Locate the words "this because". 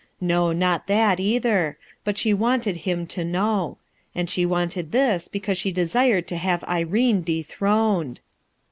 4.91-5.59